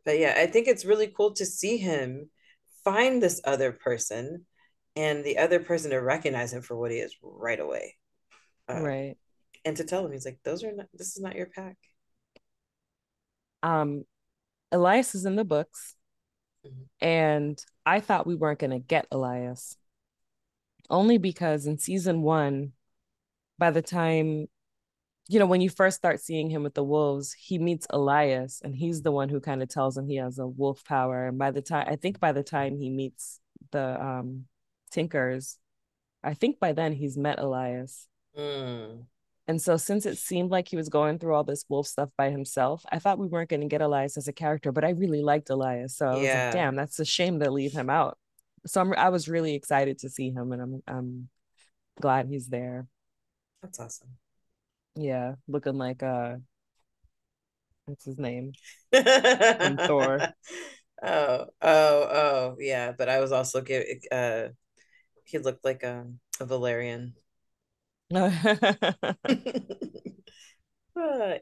[0.05, 2.31] But yeah, I think it's really cool to see him
[2.85, 4.47] find this other person
[4.97, 7.97] and the other person to recognize him for what he is right away.
[8.69, 9.17] Um, right
[9.65, 11.77] and to tell him he's like those are not this is not your pack
[13.63, 14.05] um
[14.73, 15.97] elyas is in the books
[16.67, 17.07] mm-hmm.
[17.07, 19.77] and i thought we weren't going to get Elyas.
[20.89, 22.73] only because in season one
[23.61, 24.47] by the time
[25.29, 28.75] you know when you first start seeing him with the wolves he meets Elyas and
[28.75, 31.53] he's the one who kind of tells him he has a wolf power and by
[31.53, 33.39] the time i think by the time he meets
[33.71, 34.47] the um
[34.91, 35.59] tinkers
[36.25, 38.07] i think by then he's met Elyas.
[38.37, 39.05] mm.
[39.49, 42.31] And so, since it seemed like he was going through all this wolf stuff by
[42.31, 45.23] himself, I thought we weren't going to get Elyas as a character, but I really
[45.23, 45.91] liked Elyas.
[45.91, 46.45] So I was yeah.
[46.45, 48.17] like, damn, that's a shame to leave him out.
[48.67, 51.29] So I'm, I was really excited to see him, and I'm I'm
[52.01, 52.87] glad he's there.
[53.63, 54.17] That's awesome.
[54.97, 56.37] Yeah, looking like uh,
[57.87, 58.53] what's his name?
[58.93, 60.21] Thor.
[61.03, 62.93] Oh, oh, oh, yeah.
[62.93, 64.49] But I was also give uh
[65.25, 67.15] he looked like um, a Valerian.
[68.15, 68.29] uh,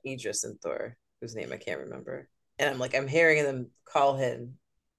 [0.06, 2.28] Idris and Thor, whose name I can't remember.
[2.58, 4.58] And I'm like, I'm hearing them call him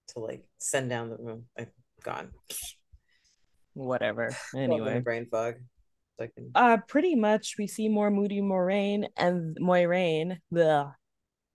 [0.09, 1.45] to like send down the room.
[1.57, 1.67] I'm
[2.03, 2.31] gone.
[3.73, 4.35] Whatever.
[4.55, 4.99] Anyway.
[4.99, 5.55] brain fog.
[6.19, 6.51] So can...
[6.53, 10.91] Uh pretty much we see more Moody Moiraine and Moiraine, the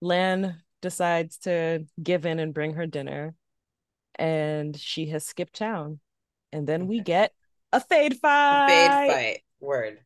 [0.00, 3.34] Lan decides to give in and bring her dinner.
[4.16, 6.00] And she has skipped town.
[6.52, 7.32] And then we get
[7.72, 8.66] a fade fight.
[8.66, 9.40] A fade fight.
[9.60, 9.98] Word.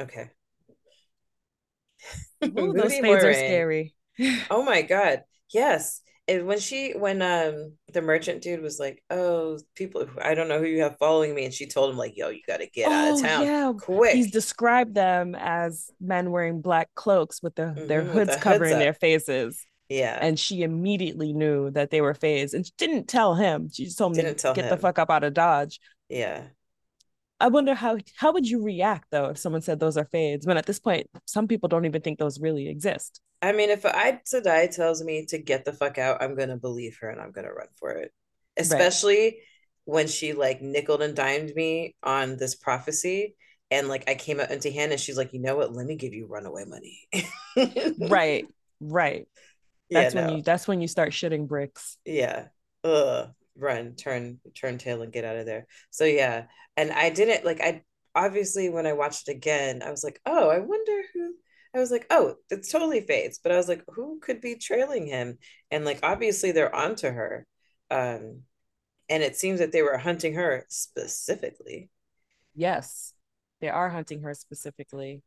[0.00, 0.30] Okay.
[2.44, 3.94] Ooh, those fades are scary.
[4.50, 5.22] oh my god.
[5.52, 6.00] Yes.
[6.28, 10.58] And when she when um the merchant dude was like, Oh, people I don't know
[10.60, 12.92] who you have following me, and she told him, like, yo, you gotta get oh,
[12.92, 13.44] out of town.
[13.44, 13.72] Yeah.
[13.76, 14.14] Quick.
[14.14, 18.70] He's described them as men wearing black cloaks with the, mm-hmm, their hoods the covering
[18.70, 19.64] hoods their faces.
[19.88, 20.18] Yeah.
[20.20, 23.68] And she immediately knew that they were fades and she didn't tell him.
[23.70, 24.70] She just told didn't me get him.
[24.70, 25.80] the fuck up out of Dodge.
[26.08, 26.44] Yeah.
[27.42, 30.46] I wonder how how would you react though if someone said those are fades?
[30.46, 33.20] When at this point, some people don't even think those really exist.
[33.42, 36.96] I mean, if Aes Sedai tells me to get the fuck out, I'm gonna believe
[37.00, 38.12] her and I'm gonna run for it.
[38.56, 39.34] Especially right.
[39.86, 43.34] when she like nickel and dimed me on this prophecy,
[43.72, 45.72] and like I came out into hand and she's like, you know what?
[45.72, 47.08] Let me give you runaway money.
[47.98, 48.46] right,
[48.80, 49.26] right.
[49.90, 50.36] That's yeah, when no.
[50.36, 50.42] you.
[50.42, 51.98] That's when you start shitting bricks.
[52.04, 52.46] Yeah.
[52.84, 55.66] Ugh run, turn, turn tail and get out of there.
[55.90, 56.44] So yeah.
[56.76, 57.82] And I didn't like I
[58.14, 61.34] obviously when I watched it again, I was like, oh, I wonder who
[61.74, 63.40] I was like, oh, it's totally Fades.
[63.42, 65.38] But I was like, who could be trailing him?
[65.70, 67.46] And like obviously they're onto her.
[67.90, 68.42] Um
[69.08, 71.90] and it seems that they were hunting her specifically.
[72.54, 73.14] Yes.
[73.60, 75.22] They are hunting her specifically.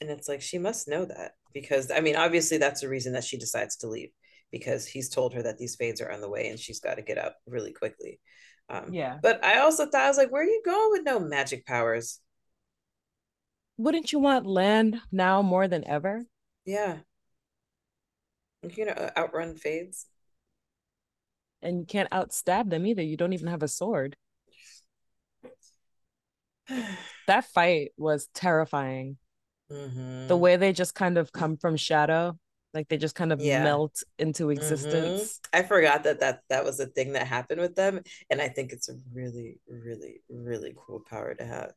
[0.00, 3.24] And it's like she must know that because I mean, obviously that's the reason that
[3.24, 4.10] she decides to leave
[4.52, 7.02] because he's told her that these fades are on the way and she's got to
[7.02, 8.20] get up really quickly.
[8.68, 9.18] Um, yeah.
[9.20, 12.20] But I also thought I was like, where are you going with no magic powers?
[13.78, 16.24] Wouldn't you want Lan now more than ever?
[16.66, 16.98] Yeah.
[18.62, 20.06] You know, outrun fades.
[21.62, 23.02] And you can't outstab them either.
[23.02, 24.16] You don't even have a sword.
[27.26, 29.16] that fight was terrifying.
[29.70, 30.28] Mm-hmm.
[30.28, 32.38] The way they just kind of come from shadow
[32.74, 33.62] like they just kind of yeah.
[33.62, 34.52] melt into mm-hmm.
[34.52, 35.40] existence.
[35.40, 35.60] Mm-hmm.
[35.60, 38.72] i forgot that that that was a thing that happened with them and i think
[38.72, 41.72] it's a really really really cool power to have.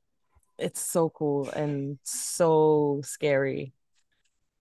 [0.58, 3.73] It's so cool and so scary.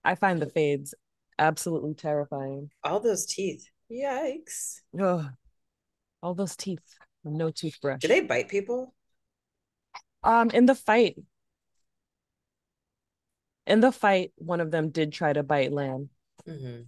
[0.04, 0.94] I find the fades
[1.38, 2.70] absolutely terrifying.
[2.82, 3.68] All those teeth.
[3.90, 4.80] Yikes.
[5.00, 5.26] Ugh.
[6.22, 6.82] all those teeth.
[7.22, 8.00] No toothbrush.
[8.00, 8.94] Do they bite people?
[10.22, 11.16] Um in the fight.
[13.66, 16.10] In the fight one of them did try to bite Lan
[16.48, 16.83] Mm-hmm.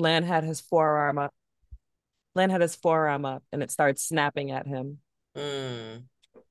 [0.00, 1.34] Lan had his forearm up.
[2.34, 4.98] Lan had his forearm up and it starts snapping at him.
[5.36, 6.04] Mm.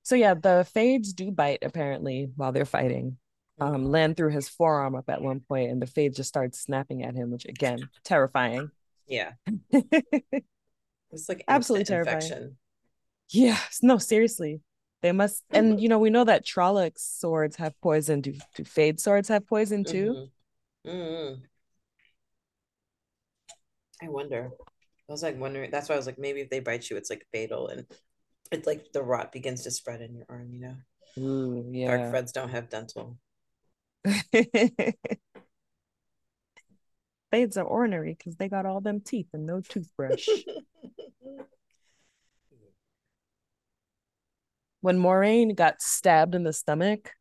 [0.04, 3.18] So yeah, the fades do bite apparently while they're fighting.
[3.60, 3.86] Um, mm-hmm.
[3.86, 7.16] Lan threw his forearm up at one point and the fade just started snapping at
[7.16, 8.72] him, which again, terrifying.
[9.08, 9.34] Yeah.
[9.72, 12.18] it's like absolutely terrifying.
[12.18, 12.58] Infection.
[13.30, 14.62] Yeah, no, seriously.
[15.02, 18.22] They must and you know, we know that Trollocs swords have poison.
[18.22, 20.30] Do do fade swords have poison too?
[20.86, 20.90] Mm-hmm.
[20.90, 21.42] Mm-hmm.
[24.02, 24.52] I wonder.
[25.10, 25.72] I was like wondering.
[25.72, 27.86] That's why I was like, maybe if they bite you, it's like fatal, and
[28.52, 30.54] it's like the rot begins to spread in your arm.
[30.54, 30.76] You know.
[31.18, 31.98] Ooh, yeah.
[31.98, 33.18] Dark Freds don't have dental.
[37.32, 40.28] Fades are ornery because they got all them teeth and no toothbrush.
[44.82, 47.12] when Moiraine got stabbed in the stomach.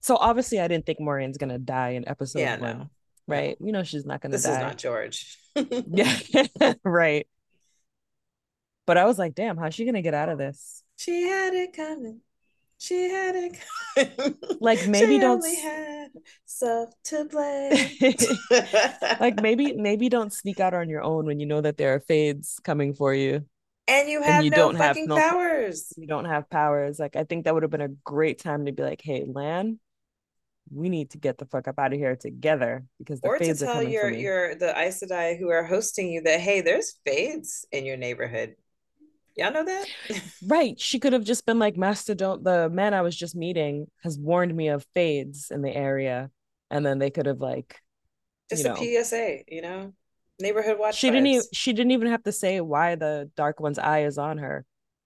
[0.00, 2.78] So obviously, I didn't think Moiraine's gonna die in episode yeah, one.
[2.78, 2.90] No
[3.28, 3.56] right?
[3.60, 4.52] You know she's not gonna this die.
[4.52, 5.38] is not George.
[5.88, 6.18] yeah,
[6.84, 7.26] right.
[8.86, 10.82] But I was like, damn, how's she gonna get out of this?
[10.96, 12.20] She had it coming.
[12.78, 13.58] She had it
[13.96, 14.36] coming.
[14.60, 15.44] Like maybe she don't
[16.46, 17.72] self to blame.
[19.20, 22.00] like maybe maybe don't sneak out on your own when you know that there are
[22.00, 23.44] fades coming for you.
[23.88, 25.92] And you have and you no don't fucking have no, powers.
[25.96, 26.98] You don't have powers.
[26.98, 29.80] Like I think that would have been a great time to be like, hey, Lan,
[30.70, 33.60] we need to get the fuck up out of here together because the or fades
[33.60, 34.20] to tell are coming your for me.
[34.20, 38.54] your the Aes Sedai who are hosting you that hey, there's fades in your neighborhood.
[39.36, 39.86] Y'all know that?
[40.46, 40.78] right.
[40.80, 44.18] She could have just been like, Master, don't the man I was just meeting has
[44.18, 46.30] warned me of fades in the area.
[46.70, 47.80] And then they could have like
[48.50, 49.92] just a know, PSA, you know,
[50.40, 50.96] neighborhood watch.
[50.96, 51.12] She vibes.
[51.12, 54.38] didn't even she didn't even have to say why the dark one's eye is on
[54.38, 54.64] her.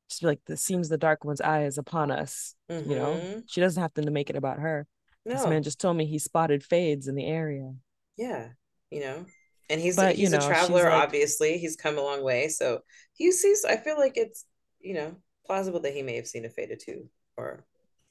[0.09, 2.55] Just be like, this seems the dark one's eye is upon us.
[2.70, 2.90] Mm-hmm.
[2.90, 3.38] You know, mm-hmm.
[3.46, 4.87] she doesn't have to make it about her.
[5.24, 5.35] No.
[5.35, 7.74] This man just told me he spotted fades in the area.
[8.16, 8.48] Yeah,
[8.90, 9.24] you know,
[9.70, 11.58] And he's but, he's you know, a traveler, like, obviously.
[11.58, 12.48] He's come a long way.
[12.48, 12.80] So
[13.14, 14.44] he sees I feel like it's,
[14.80, 17.64] you know, plausible that he may have seen a Feta too, or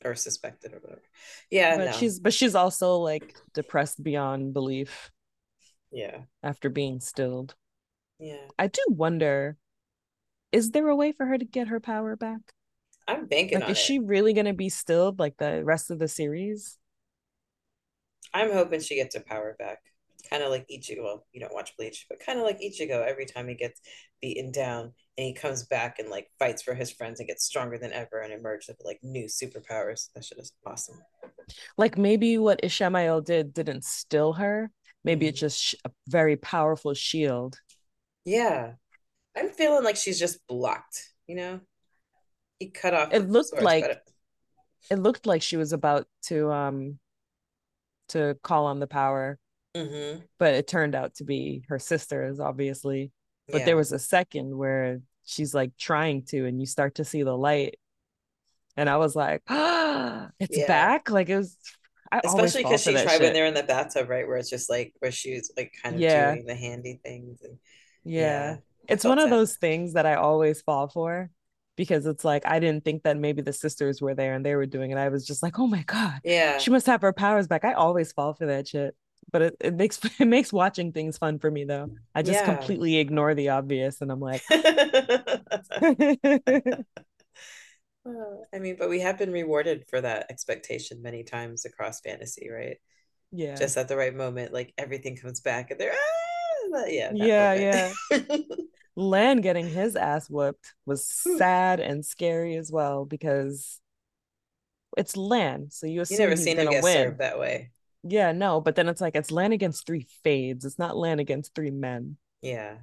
[0.03, 1.03] or suspected or whatever.
[1.49, 1.77] Yeah.
[1.77, 1.91] But no.
[1.91, 5.11] she's but she's also like depressed beyond belief.
[5.91, 6.21] Yeah.
[6.41, 7.53] After being stilled.
[8.17, 8.47] Yeah.
[8.57, 9.57] I do wonder,
[10.51, 12.39] is there a way for her to get her power back?
[13.07, 13.81] I'm banking like, is it.
[13.81, 16.77] she really gonna be stilled like the rest of the series?
[18.33, 19.79] I'm hoping she gets her power back.
[20.29, 21.03] Kind of like Ichigo.
[21.03, 23.05] Well, you don't watch Bleach, but kind of like Ichigo.
[23.05, 23.81] Every time he gets
[24.21, 27.77] beaten down, and he comes back and like fights for his friends and gets stronger
[27.77, 30.09] than ever and emerges with like new superpowers.
[30.13, 30.99] That shit is awesome.
[31.77, 34.71] Like maybe what Ishamael did didn't still her.
[35.03, 35.29] Maybe mm-hmm.
[35.29, 37.59] it's just a very powerful shield.
[38.25, 38.73] Yeah,
[39.35, 41.09] I'm feeling like she's just blocked.
[41.27, 41.59] You know,
[42.59, 43.13] he cut off.
[43.13, 43.99] It looked like it...
[44.89, 46.99] it looked like she was about to um
[48.11, 49.37] to call on the power,
[49.75, 50.21] mm-hmm.
[50.39, 53.11] but it turned out to be her sisters, obviously.
[53.47, 53.65] But yeah.
[53.65, 57.35] there was a second where she's like trying to, and you start to see the
[57.35, 57.77] light.
[58.77, 60.67] And I was like, ah, it's yeah.
[60.67, 61.09] back.
[61.09, 61.57] Like it was
[62.11, 63.21] I especially because she tried shit.
[63.21, 64.27] when they're in the bathtub, right?
[64.27, 66.33] Where it's just like where she's like kind of yeah.
[66.33, 67.41] doing the handy things.
[67.43, 67.57] And,
[68.03, 68.21] yeah.
[68.21, 68.55] yeah
[68.87, 71.29] it's one of those things that I always fall for
[71.81, 74.67] because it's like I didn't think that maybe the sisters were there and they were
[74.67, 74.99] doing it.
[74.99, 76.19] I was just like, oh my God.
[76.23, 76.59] Yeah.
[76.59, 77.65] She must have her powers back.
[77.65, 78.95] I always fall for that shit
[79.31, 81.89] but it, it makes it makes watching things fun for me though.
[82.13, 82.53] I just yeah.
[82.53, 84.43] completely ignore the obvious and I'm like
[88.53, 92.77] I mean, but we have been rewarded for that expectation many times across fantasy, right?
[93.31, 93.55] Yeah.
[93.55, 96.20] Just at the right moment, like everything comes back and they're ah!
[96.87, 97.11] Yeah.
[97.13, 97.53] Yeah,
[98.11, 98.17] yeah.
[98.95, 101.37] Lan getting his ass whooped was hmm.
[101.37, 103.79] sad and scary as well because
[104.97, 106.93] it's Lan, so you assume you never he's seen him get win.
[106.93, 107.71] served that way.
[108.03, 110.65] Yeah, no, but then it's like it's Lan against three fades.
[110.65, 112.17] It's not Lan against three men.
[112.41, 112.77] Yeah.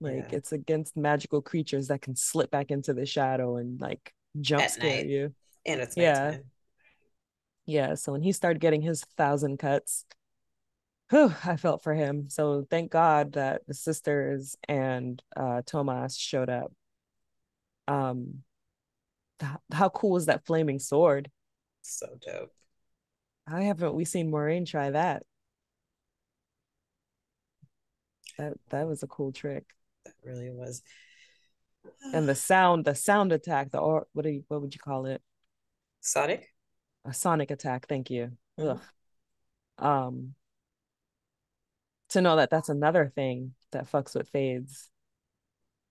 [0.00, 0.36] Like yeah.
[0.36, 4.70] it's against magical creatures that can slip back into the shadow and like jump At
[4.70, 5.06] scare night.
[5.06, 5.34] you.
[5.66, 6.38] And it's yeah.
[7.66, 7.94] Yeah.
[7.94, 10.06] So when he started getting his thousand cuts,
[11.10, 12.28] whew, I felt for him.
[12.28, 16.72] So thank God that the sisters and uh Tomas showed up.
[17.86, 18.42] Um
[19.40, 21.30] th- how cool was that flaming sword?
[21.82, 22.52] So dope.
[23.46, 25.24] How haven't we seen Moiraine try that?
[28.38, 29.64] That that was a cool trick.
[30.04, 30.82] That really was.
[32.14, 35.06] and the sound, the sound attack, the or what do you what would you call
[35.06, 35.20] it?
[36.00, 36.48] Sonic.
[37.04, 37.86] A sonic attack.
[37.88, 38.32] Thank you.
[38.58, 38.68] Mm-hmm.
[38.68, 38.80] Ugh.
[39.78, 40.34] Um.
[42.10, 44.90] To know that that's another thing that fucks with fades.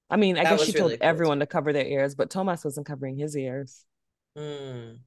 [0.09, 2.29] I mean, I that guess she really told cool everyone to cover their ears, but
[2.29, 3.85] Tomas wasn't covering his ears.
[4.37, 4.99] Mm.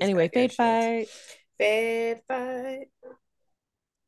[0.00, 1.08] anyway, fade fight.
[1.58, 2.88] Fade fight.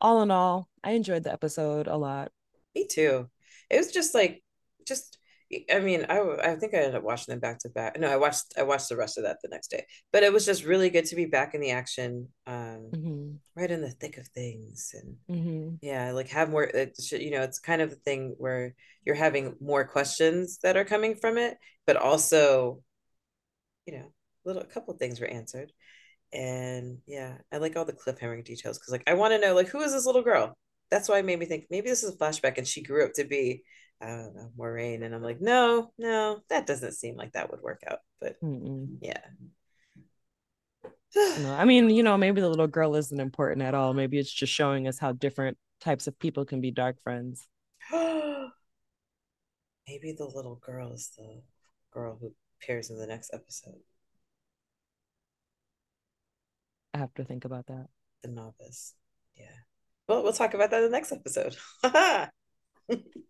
[0.00, 2.30] All in all, I enjoyed the episode a lot.
[2.74, 3.28] Me too.
[3.68, 4.42] It was just like,
[4.86, 5.17] just
[5.72, 7.98] I mean, I I think I ended up watching them back to back.
[7.98, 9.86] No, I watched I watched the rest of that the next day.
[10.12, 13.30] But it was just really good to be back in the action, um, mm-hmm.
[13.56, 15.74] right in the thick of things, and mm-hmm.
[15.80, 16.70] yeah, like have more.
[17.10, 21.14] you know, it's kind of the thing where you're having more questions that are coming
[21.14, 21.56] from it,
[21.86, 22.82] but also,
[23.86, 25.72] you know, a little a couple things were answered
[26.32, 29.68] and yeah i like all the cliffhanger details because like i want to know like
[29.68, 30.54] who is this little girl
[30.90, 33.12] that's why it made me think maybe this is a flashback and she grew up
[33.14, 33.62] to be
[34.00, 37.60] i don't know moiraine and i'm like no no that doesn't seem like that would
[37.62, 38.96] work out but Mm-mm.
[39.00, 39.20] yeah
[41.40, 44.32] no, i mean you know maybe the little girl isn't important at all maybe it's
[44.32, 47.46] just showing us how different types of people can be Darkfriends
[49.88, 51.40] maybe the little girl is the
[51.92, 53.80] girl who appears in the next episode
[56.94, 57.86] I have to think about that.
[58.22, 58.94] The novice.
[59.36, 59.44] Yeah.
[60.08, 61.56] Well, we'll talk about that in the next episode.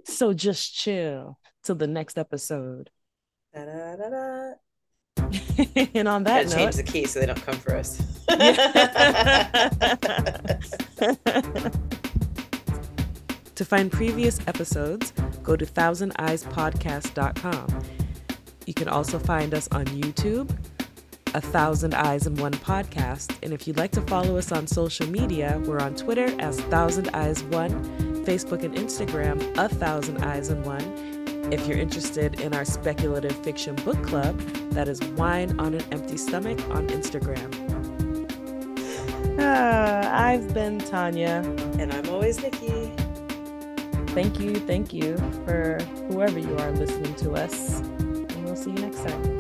[0.05, 2.90] so just chill till the next episode.
[3.55, 4.53] Da, da, da,
[5.94, 7.99] and on that note, change the key so they don't come for us.
[13.55, 15.12] to find previous episodes,
[15.43, 17.83] go to thousandeyespodcast.com.
[18.66, 20.55] You can also find us on YouTube,
[21.39, 23.32] a Thousand Eyes and One podcast.
[23.45, 27.11] And if you'd like to follow us on social media, we're on Twitter as Thousand
[27.11, 27.70] Eyes One,
[28.24, 30.82] Facebook and Instagram, A Thousand Eyes and One.
[31.53, 34.36] If you're interested in our speculative fiction book club,
[34.72, 37.49] that is Wine on an Empty Stomach on Instagram.
[39.39, 41.45] Uh, I've been Tanya.
[41.78, 42.91] And I'm always Nikki.
[44.09, 45.78] Thank you, thank you for
[46.09, 47.78] whoever you are listening to us.
[47.78, 49.38] And we'll see you next time.